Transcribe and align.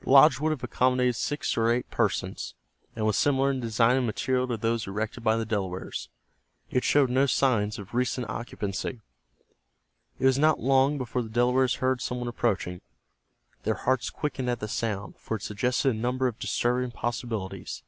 The 0.00 0.10
lodge 0.10 0.38
would 0.38 0.50
have 0.50 0.62
accommodated 0.62 1.16
six 1.16 1.56
or 1.56 1.70
eight 1.70 1.90
persons, 1.90 2.54
and 2.94 3.06
was 3.06 3.16
similar 3.16 3.50
in 3.50 3.60
design 3.60 3.96
and 3.96 4.04
material 4.04 4.46
to 4.48 4.58
those 4.58 4.86
erected 4.86 5.24
by 5.24 5.36
the 5.38 5.46
Delawares. 5.46 6.10
It 6.68 6.84
showed 6.84 7.08
no 7.08 7.24
signs 7.24 7.78
of 7.78 7.94
recent 7.94 8.28
occupancy. 8.28 9.00
It 10.18 10.26
was 10.26 10.38
not 10.38 10.60
long 10.60 10.98
before 10.98 11.22
the 11.22 11.30
Delawares 11.30 11.76
heard 11.76 12.02
some 12.02 12.18
one 12.18 12.28
approaching. 12.28 12.82
Their 13.62 13.72
hearts 13.72 14.10
quickened 14.10 14.50
at 14.50 14.60
the 14.60 14.68
sound, 14.68 15.16
for 15.16 15.38
it 15.38 15.42
suggested 15.42 15.88
a 15.88 15.94
number 15.98 16.26
of 16.26 16.38
disturbing 16.38 16.90
possibilities. 16.90 17.82